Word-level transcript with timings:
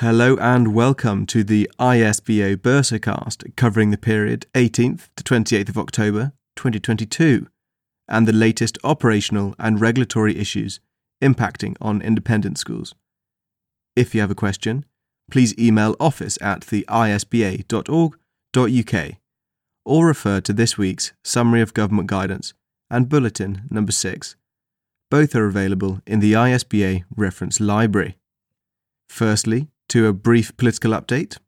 Hello 0.00 0.36
and 0.36 0.72
welcome 0.74 1.26
to 1.26 1.42
the 1.42 1.68
ISBA 1.80 2.58
Bursarcast 2.58 3.56
covering 3.56 3.90
the 3.90 3.98
period 3.98 4.46
18th 4.54 5.08
to 5.16 5.24
28th 5.24 5.70
of 5.70 5.76
October 5.76 6.34
2022 6.54 7.48
and 8.06 8.28
the 8.28 8.32
latest 8.32 8.78
operational 8.84 9.56
and 9.58 9.80
regulatory 9.80 10.38
issues 10.38 10.78
impacting 11.20 11.76
on 11.80 12.00
independent 12.00 12.58
schools. 12.58 12.94
If 13.96 14.14
you 14.14 14.20
have 14.20 14.30
a 14.30 14.36
question, 14.36 14.84
please 15.32 15.58
email 15.58 15.96
office 15.98 16.38
at 16.40 16.60
theisba.org.uk 16.60 17.56
or 19.84 20.06
refer 20.06 20.40
to 20.40 20.52
this 20.52 20.78
week's 20.78 21.12
Summary 21.24 21.60
of 21.60 21.74
Government 21.74 22.06
Guidance 22.06 22.54
and 22.88 23.08
Bulletin 23.08 23.62
number 23.68 23.90
6. 23.90 24.36
Both 25.10 25.34
are 25.34 25.46
available 25.46 26.02
in 26.06 26.20
the 26.20 26.34
ISBA 26.34 27.02
reference 27.16 27.58
library. 27.58 28.17
Firstly, 29.08 29.68
to 29.88 30.06
a 30.06 30.12
brief 30.12 30.56
political 30.56 30.92
update. 30.92 31.38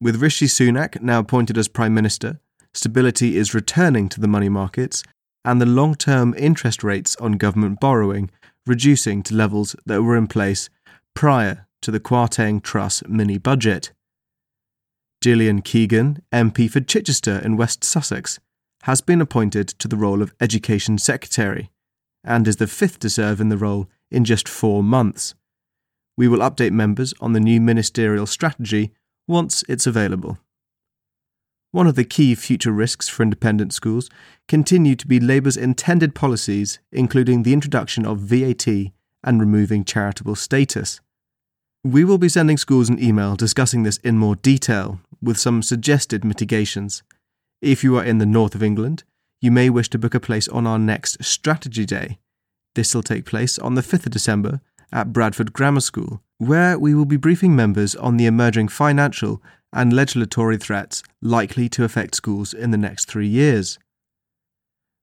With 0.00 0.22
Rishi 0.22 0.46
Sunak 0.46 1.00
now 1.00 1.20
appointed 1.20 1.58
as 1.58 1.68
Prime 1.68 1.94
Minister, 1.94 2.40
stability 2.72 3.36
is 3.36 3.54
returning 3.54 4.08
to 4.10 4.20
the 4.20 4.28
money 4.28 4.48
markets 4.48 5.02
and 5.44 5.60
the 5.60 5.66
long 5.66 5.94
term 5.94 6.34
interest 6.36 6.84
rates 6.84 7.16
on 7.16 7.32
government 7.32 7.80
borrowing 7.80 8.30
reducing 8.66 9.22
to 9.24 9.34
levels 9.34 9.74
that 9.86 10.02
were 10.02 10.16
in 10.16 10.26
place 10.26 10.68
prior 11.14 11.66
to 11.82 11.90
the 11.90 12.00
Kwarteng 12.00 12.62
Truss 12.62 13.02
mini 13.08 13.38
budget. 13.38 13.92
Gillian 15.22 15.60
Keegan, 15.60 16.22
MP 16.32 16.70
for 16.70 16.80
Chichester 16.80 17.38
in 17.38 17.56
West 17.56 17.84
Sussex, 17.84 18.38
has 18.84 19.00
been 19.00 19.20
appointed 19.20 19.68
to 19.68 19.88
the 19.88 19.96
role 19.96 20.22
of 20.22 20.32
Education 20.40 20.98
Secretary 20.98 21.70
and 22.24 22.46
is 22.48 22.56
the 22.56 22.66
fifth 22.66 22.98
to 23.00 23.10
serve 23.10 23.40
in 23.40 23.48
the 23.48 23.56
role 23.56 23.88
in 24.10 24.24
just 24.24 24.48
four 24.48 24.82
months. 24.82 25.34
We 26.20 26.28
will 26.28 26.40
update 26.40 26.72
members 26.72 27.14
on 27.18 27.32
the 27.32 27.40
new 27.40 27.62
ministerial 27.62 28.26
strategy 28.26 28.92
once 29.26 29.64
it's 29.70 29.86
available. 29.86 30.36
One 31.70 31.86
of 31.86 31.94
the 31.94 32.04
key 32.04 32.34
future 32.34 32.72
risks 32.72 33.08
for 33.08 33.22
independent 33.22 33.72
schools 33.72 34.10
continue 34.46 34.94
to 34.96 35.06
be 35.06 35.18
Labour's 35.18 35.56
intended 35.56 36.14
policies, 36.14 36.78
including 36.92 37.42
the 37.42 37.54
introduction 37.54 38.04
of 38.04 38.18
VAT 38.18 38.66
and 39.24 39.40
removing 39.40 39.82
charitable 39.82 40.34
status. 40.34 41.00
We 41.82 42.04
will 42.04 42.18
be 42.18 42.28
sending 42.28 42.58
schools 42.58 42.90
an 42.90 43.02
email 43.02 43.34
discussing 43.34 43.84
this 43.84 43.96
in 44.04 44.18
more 44.18 44.36
detail, 44.36 45.00
with 45.22 45.38
some 45.38 45.62
suggested 45.62 46.22
mitigations. 46.22 47.02
If 47.62 47.82
you 47.82 47.96
are 47.96 48.04
in 48.04 48.18
the 48.18 48.26
north 48.26 48.54
of 48.54 48.62
England, 48.62 49.04
you 49.40 49.50
may 49.50 49.70
wish 49.70 49.88
to 49.88 49.98
book 49.98 50.14
a 50.14 50.20
place 50.20 50.48
on 50.48 50.66
our 50.66 50.78
next 50.78 51.24
Strategy 51.24 51.86
Day. 51.86 52.18
This 52.74 52.94
will 52.94 53.02
take 53.02 53.24
place 53.24 53.58
on 53.58 53.74
the 53.74 53.80
5th 53.80 54.04
of 54.04 54.12
December 54.12 54.60
at 54.92 55.12
Bradford 55.12 55.52
Grammar 55.52 55.80
School, 55.80 56.20
where 56.38 56.78
we 56.78 56.94
will 56.94 57.04
be 57.04 57.16
briefing 57.16 57.54
members 57.54 57.94
on 57.94 58.16
the 58.16 58.26
emerging 58.26 58.68
financial 58.68 59.42
and 59.72 59.92
legislatory 59.92 60.60
threats 60.60 61.02
likely 61.22 61.68
to 61.68 61.84
affect 61.84 62.14
schools 62.14 62.52
in 62.52 62.70
the 62.70 62.78
next 62.78 63.06
three 63.06 63.28
years. 63.28 63.78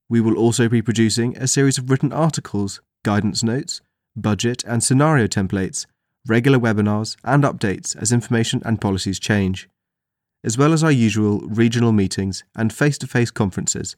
We 0.10 0.22
will 0.22 0.38
also 0.38 0.70
be 0.70 0.82
producing 0.82 1.38
a 1.38 1.48
series 1.48 1.78
of 1.78 1.90
written 1.90 2.14
articles, 2.14 2.82
guidance 3.04 3.44
notes, 3.44 3.82
budget 4.16 4.64
and 4.66 4.84
scenario 4.84 5.28
templates, 5.28 5.86
regular 6.28 6.60
webinars, 6.60 7.16
and 7.24 7.44
updates 7.44 7.96
as 7.96 8.12
information 8.12 8.62
and 8.66 8.82
policies 8.82 9.20
change, 9.20 9.70
as 10.44 10.58
well 10.58 10.74
as 10.74 10.84
our 10.84 10.92
usual 10.92 11.40
regional 11.42 11.92
meetings 11.92 12.44
and 12.56 12.74
face 12.74 12.98
to 12.98 13.08
face 13.08 13.32
conferences, 13.32 13.96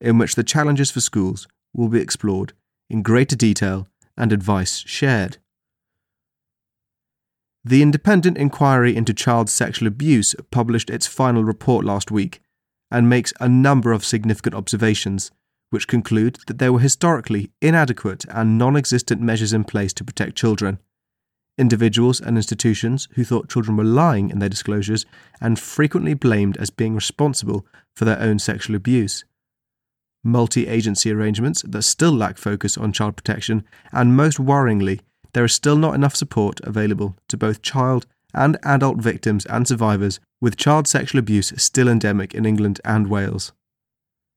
in 0.00 0.18
which 0.18 0.34
the 0.34 0.44
challenges 0.44 0.90
for 0.90 1.00
schools 1.00 1.48
will 1.74 1.88
be 1.88 2.00
explored 2.00 2.52
in 2.90 3.02
greater 3.02 3.36
detail 3.36 3.88
and 4.16 4.32
advice 4.32 4.84
shared. 4.86 5.38
The 7.64 7.82
Independent 7.82 8.36
Inquiry 8.36 8.96
into 8.96 9.14
Child 9.14 9.48
Sexual 9.48 9.86
Abuse 9.86 10.34
published 10.50 10.90
its 10.90 11.06
final 11.06 11.44
report 11.44 11.84
last 11.84 12.10
week 12.10 12.40
and 12.90 13.08
makes 13.08 13.32
a 13.40 13.48
number 13.48 13.92
of 13.92 14.04
significant 14.04 14.54
observations, 14.54 15.30
which 15.70 15.86
conclude 15.86 16.38
that 16.48 16.58
there 16.58 16.72
were 16.72 16.80
historically 16.80 17.50
inadequate 17.60 18.24
and 18.28 18.58
non 18.58 18.76
existent 18.76 19.20
measures 19.20 19.52
in 19.52 19.62
place 19.62 19.92
to 19.94 20.04
protect 20.04 20.36
children. 20.36 20.80
Individuals 21.56 22.20
and 22.20 22.36
institutions 22.36 23.08
who 23.12 23.24
thought 23.24 23.48
children 23.48 23.76
were 23.76 23.84
lying 23.84 24.30
in 24.30 24.40
their 24.40 24.48
disclosures 24.48 25.06
and 25.40 25.58
frequently 25.58 26.14
blamed 26.14 26.56
as 26.56 26.70
being 26.70 26.94
responsible 26.94 27.64
for 27.94 28.04
their 28.04 28.18
own 28.18 28.38
sexual 28.38 28.74
abuse 28.74 29.24
multi 30.24 30.66
agency 30.66 31.10
arrangements 31.12 31.62
that 31.62 31.82
still 31.82 32.12
lack 32.12 32.38
focus 32.38 32.78
on 32.78 32.92
child 32.92 33.16
protection, 33.16 33.64
and 33.92 34.16
most 34.16 34.38
worryingly, 34.38 35.00
there 35.32 35.44
is 35.44 35.52
still 35.52 35.76
not 35.76 35.94
enough 35.94 36.14
support 36.14 36.60
available 36.60 37.16
to 37.28 37.36
both 37.36 37.62
child 37.62 38.06
and 38.34 38.58
adult 38.62 38.98
victims 38.98 39.44
and 39.46 39.66
survivors, 39.66 40.20
with 40.40 40.56
child 40.56 40.88
sexual 40.88 41.18
abuse 41.18 41.52
still 41.56 41.88
endemic 41.88 42.34
in 42.34 42.46
England 42.46 42.80
and 42.84 43.08
Wales. 43.08 43.52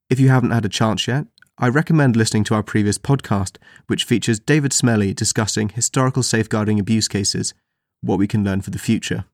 If 0.09 0.19
you 0.19 0.29
haven't 0.29 0.51
had 0.51 0.65
a 0.65 0.69
chance 0.69 1.07
yet, 1.07 1.25
I 1.57 1.69
recommend 1.69 2.15
listening 2.15 2.43
to 2.45 2.55
our 2.55 2.63
previous 2.63 2.97
podcast, 2.97 3.57
which 3.87 4.03
features 4.03 4.39
David 4.39 4.71
Smellie 4.71 5.15
discussing 5.15 5.69
historical 5.69 6.21
safeguarding 6.21 6.79
abuse 6.79 7.07
cases, 7.07 7.53
what 8.01 8.19
we 8.19 8.27
can 8.27 8.43
learn 8.43 8.61
for 8.61 8.71
the 8.71 8.77
future. 8.77 9.25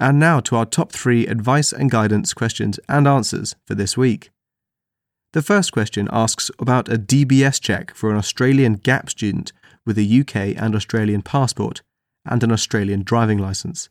And 0.00 0.18
now 0.18 0.40
to 0.40 0.56
our 0.56 0.64
top 0.64 0.92
three 0.92 1.26
advice 1.26 1.74
and 1.74 1.90
guidance 1.90 2.32
questions 2.32 2.80
and 2.88 3.06
answers 3.06 3.54
for 3.66 3.74
this 3.74 3.98
week. 3.98 4.30
The 5.34 5.42
first 5.42 5.72
question 5.72 6.08
asks 6.10 6.50
about 6.58 6.88
a 6.88 6.96
DBS 6.96 7.60
check 7.60 7.94
for 7.94 8.10
an 8.10 8.16
Australian 8.16 8.74
GAP 8.74 9.10
student 9.10 9.52
with 9.84 9.98
a 9.98 10.20
UK 10.20 10.56
and 10.60 10.74
Australian 10.74 11.20
passport 11.20 11.82
and 12.24 12.42
an 12.42 12.50
Australian 12.50 13.02
driving 13.02 13.38
licence. 13.38 13.90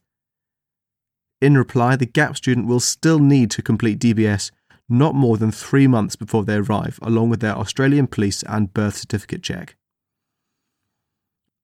In 1.41 1.57
reply, 1.57 1.95
the 1.95 2.07
GAP 2.07 2.35
student 2.35 2.65
will 2.65 2.79
still 2.79 3.19
need 3.19 3.51
to 3.51 3.61
complete 3.61 3.99
DBS 3.99 4.49
not 4.89 5.13
more 5.13 5.37
than 5.37 5.51
three 5.51 5.85
months 5.85 6.15
before 6.15 6.43
they 6.43 6.55
arrive, 6.55 6.97
along 7.03 7.29
with 7.29 7.39
their 7.39 7.55
Australian 7.55 8.07
police 8.07 8.41
and 8.43 8.73
birth 8.73 8.97
certificate 8.97 9.43
check. 9.43 9.75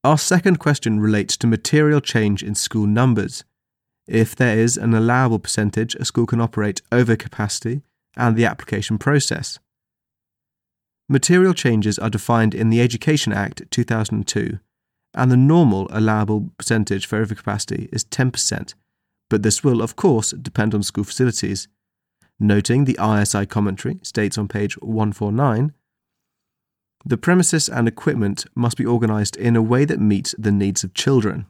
Our 0.04 0.20
second 0.20 0.60
question 0.60 1.00
relates 1.00 1.36
to 1.38 1.48
material 1.48 2.00
change 2.00 2.44
in 2.44 2.54
school 2.54 2.86
numbers 2.86 3.44
if 4.08 4.36
there 4.36 4.58
is 4.58 4.78
an 4.78 4.94
allowable 4.94 5.40
percentage 5.40 5.96
a 5.96 6.06
school 6.06 6.26
can 6.26 6.42
operate 6.42 6.82
over 6.92 7.16
capacity 7.16 7.82
and 8.16 8.36
the 8.36 8.46
application 8.46 8.98
process. 8.98 9.60
Material 11.08 11.54
changes 11.54 12.00
are 12.00 12.10
defined 12.10 12.56
in 12.56 12.70
the 12.70 12.82
Education 12.82 13.32
Act 13.32 13.64
2002, 13.70 14.60
and 15.14 15.32
the 15.32 15.38
normal 15.38 15.88
allowable 15.92 16.50
percentage 16.58 17.06
for 17.06 17.24
overcapacity 17.24 17.90
is 17.94 18.06
10%, 18.06 18.74
but 19.30 19.44
this 19.44 19.64
will, 19.64 19.82
of 19.82 19.96
course, 19.96 20.32
depend 20.32 20.74
on 20.74 20.84
school 20.84 21.04
facilities. 21.04 21.68
Noting 22.40 22.86
the 22.86 22.98
ISI 23.02 23.46
commentary 23.46 24.00
states 24.02 24.38
on 24.38 24.48
page 24.48 24.76
149 24.82 25.74
the 27.08 27.18
premises 27.18 27.70
and 27.70 27.88
equipment 27.88 28.46
must 28.56 28.78
be 28.78 28.86
organised 28.86 29.36
in 29.36 29.56
a 29.56 29.62
way 29.62 29.86
that 29.86 30.00
meets 30.00 30.34
the 30.40 30.52
needs 30.52 30.84
of 30.84 30.96
children. 30.96 31.46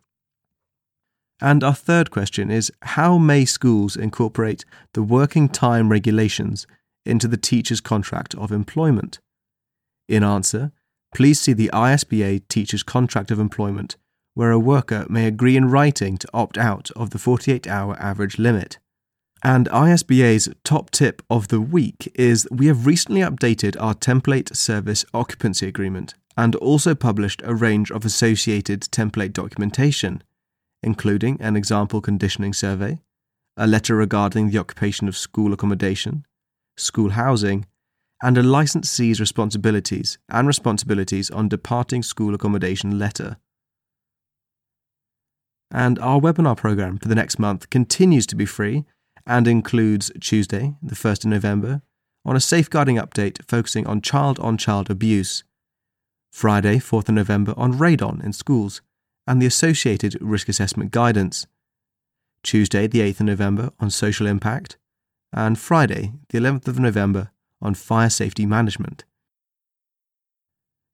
And 1.42 1.64
our 1.64 1.76
third 1.76 2.12
question 2.12 2.50
is 2.50 2.72
how 2.82 3.18
may 3.18 3.46
schools 3.46 3.96
incorporate 3.98 4.64
the 4.94 5.04
working 5.04 5.50
time 5.50 5.90
regulations 5.90 6.66
into 7.06 7.28
the 7.28 7.38
teacher's 7.38 7.82
contract 7.82 8.34
of 8.36 8.52
employment? 8.52 9.20
In 10.08 10.24
answer, 10.24 10.72
please 11.14 11.40
see 11.40 11.54
the 11.54 11.70
ISBA 11.74 12.48
Teacher's 12.48 12.84
Contract 12.84 13.32
of 13.32 13.40
Employment, 13.40 13.98
where 14.34 14.52
a 14.52 14.60
worker 14.60 15.06
may 15.10 15.28
agree 15.28 15.58
in 15.58 15.70
writing 15.70 16.18
to 16.18 16.28
opt 16.34 16.58
out 16.58 16.90
of 16.92 17.10
the 17.10 17.20
48 17.20 17.68
hour 17.68 17.98
average 18.00 18.38
limit. 18.40 18.78
And 19.44 19.68
ISBA's 19.68 20.50
top 20.64 20.90
tip 20.90 21.22
of 21.30 21.50
the 21.50 21.62
week 21.62 22.12
is 22.16 22.48
we 22.50 22.68
have 22.68 22.86
recently 22.86 23.22
updated 23.22 23.76
our 23.80 23.94
template 23.94 24.56
service 24.56 25.06
occupancy 25.14 25.68
agreement 25.68 26.16
and 26.38 26.56
also 26.56 26.96
published 26.96 27.42
a 27.44 27.54
range 27.54 27.92
of 27.92 28.06
associated 28.06 28.82
template 28.82 29.34
documentation 29.34 30.24
including 30.86 31.42
an 31.42 31.58
example 31.58 32.00
conditioning 32.00 32.54
survey, 32.54 33.00
a 33.58 33.66
letter 33.66 33.96
regarding 33.96 34.50
the 34.50 34.60
occupation 34.60 35.08
of 35.08 35.18
school 35.18 35.52
accommodation, 35.52 36.26
school 36.78 37.10
housing, 37.10 37.66
and 38.22 38.38
a 38.38 38.44
licensee's 38.44 39.20
responsibilities 39.20 40.18
and 40.30 40.48
responsibilities 40.48 41.30
on 41.32 41.50
departing 41.50 42.04
school 42.04 42.36
accommodation 42.36 43.00
letter. 43.00 43.38
And 45.72 45.98
our 46.00 46.22
webinar 46.22 46.56
program 46.56 47.00
for 47.00 47.08
the 47.08 47.16
next 47.16 47.40
month 47.40 47.70
continues 47.70 48.28
to 48.28 48.36
be 48.36 48.46
free 48.46 48.86
and 49.26 49.48
includes 49.48 50.12
Tuesday, 50.22 50.76
the 50.84 50.96
1st 50.96 51.26
of 51.26 51.32
November, 51.32 51.82
on 52.24 52.36
a 52.36 52.40
safeguarding 52.40 52.98
update 52.98 53.44
focusing 53.48 53.88
on 53.88 54.02
child 54.02 54.40
on 54.40 54.58
child 54.58 54.90
abuse, 54.92 55.44
Friday, 56.32 56.78
4th 56.78 57.10
of 57.10 57.16
November, 57.16 57.54
on 57.58 57.74
radon 57.74 58.24
in 58.24 58.34
schools 58.34 58.82
and 59.28 59.42
the 59.42 59.46
associated 59.46 60.18
risk 60.22 60.50
assessment 60.50 60.92
guidance. 60.92 61.48
Tuesday, 62.44 62.88
the 62.88 63.00
8th 63.00 63.22
of 63.22 63.26
November, 63.26 63.72
on 63.80 63.90
social 63.90 64.28
impact, 64.28 64.78
and 65.34 65.58
Friday, 65.58 66.14
the 66.30 66.38
11th 66.38 66.68
of 66.68 66.80
November, 66.80 67.32
on 67.62 67.74
fire 67.74 68.10
safety 68.10 68.46
management. 68.46 69.04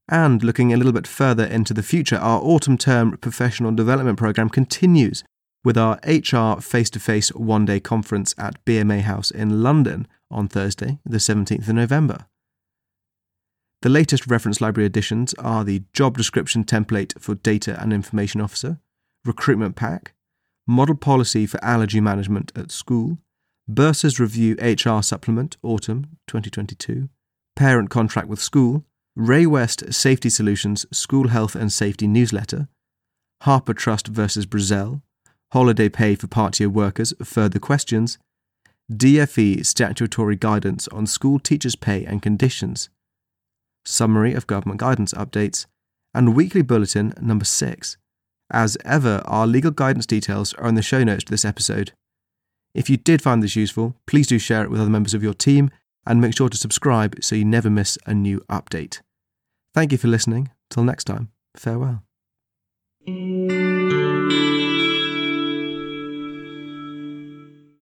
And 0.08 0.44
looking 0.44 0.74
a 0.74 0.78
little 0.78 0.92
bit 0.92 1.08
further 1.08 1.46
into 1.46 1.74
the 1.74 1.84
future, 1.84 2.18
our 2.18 2.42
autumn 2.42 2.78
term 2.78 3.18
professional 3.18 3.72
development 3.72 4.18
program 4.18 4.50
continues 4.50 5.24
with 5.64 5.78
our 5.78 6.00
HR 6.06 6.60
face 6.60 6.90
to 6.90 7.00
face 7.00 7.30
one 7.30 7.66
day 7.66 7.80
conference 7.80 8.34
at 8.38 8.64
BMA 8.66 9.02
House 9.02 9.32
in 9.32 9.62
London 9.62 10.08
on 10.30 10.48
Thursday, 10.48 11.00
the 11.06 11.18
17th 11.18 11.68
of 11.68 11.76
November. 11.76 12.26
The 13.82 13.90
latest 13.90 14.28
reference 14.28 14.62
library 14.62 14.86
additions 14.86 15.34
are 15.40 15.64
the 15.64 15.84
job 15.92 16.16
description 16.16 16.64
template 16.64 17.20
for 17.20 17.34
data 17.34 17.82
and 17.82 17.92
information 17.92 18.40
officer, 18.40 18.80
recruitment 19.26 19.76
pack, 19.76 20.14
model 20.68 20.96
policy 20.96 21.48
for 21.48 21.64
allergy 21.64 22.00
management 22.00 22.52
at 22.56 22.72
school, 22.72 23.18
Bursars 23.68 24.20
Review 24.20 24.56
HR 24.62 25.02
Supplement, 25.02 25.58
Autumn 25.64 26.18
2022, 26.28 27.10
Parent 27.56 27.90
Contract 27.90 28.28
with 28.28 28.40
School, 28.40 28.86
Ray 29.16 29.48
West 29.48 29.92
Safety 29.92 30.30
Solutions 30.30 30.86
School 30.92 31.30
Health 31.30 31.56
and 31.56 31.74
Safety 31.74 32.06
Newsletter, 32.06 32.68
Harpur 33.46 33.76
Trust 33.76 34.08
versus 34.08 34.46
Brazel, 34.46 35.02
Holiday 35.54 35.90
Pay 35.90 36.14
for 36.14 36.28
Part 36.28 36.60
Year 36.60 36.70
Workers, 36.70 37.16
Further 37.24 37.58
Questions, 37.60 38.20
DFE 38.92 39.66
Statutory 39.66 40.36
Guidance 40.36 40.88
on 40.90 41.08
School 41.08 41.40
Teachers' 41.40 41.76
Pay 41.76 42.06
and 42.06 42.22
Conditions, 42.22 42.90
Summary 43.86 44.34
of 44.34 44.48
Government 44.48 44.80
Guidance 44.80 45.14
Updates, 45.14 45.66
and 46.14 46.36
Weekly 46.36 46.62
Bulletin 46.62 47.14
number 47.22 47.46
6. 47.46 47.98
As 48.52 48.78
ever, 48.84 49.22
our 49.26 49.48
legal 49.48 49.72
guidance 49.72 50.06
details 50.06 50.54
are 50.56 50.68
in 50.68 50.76
the 50.76 50.82
show 50.82 51.04
notes 51.04 51.24
to 51.24 51.32
this 51.32 51.46
episode. 51.46 51.94
If 52.74 52.90
you 52.90 52.98
did 52.98 53.22
find 53.22 53.42
this 53.42 53.56
useful, 53.56 53.96
please 54.06 54.28
do 54.28 54.40
share 54.40 54.64
it 54.64 54.70
with 54.70 54.82
other 54.82 54.90
members 54.90 55.14
of 55.14 55.24
your 55.24 55.34
team 55.34 55.72
and 56.06 56.20
make 56.20 56.36
sure 56.36 56.50
to 56.50 56.58
subscribe 56.58 57.24
so 57.24 57.36
you 57.36 57.46
never 57.46 57.70
miss 57.70 57.98
a 58.06 58.14
new 58.14 58.40
update. 58.50 59.02
Thank 59.74 59.92
you 59.92 59.98
for 59.98 60.08
listening. 60.08 60.50
Till 60.70 60.84
next 60.84 61.06
time, 61.06 61.32
farewell. 61.56 62.04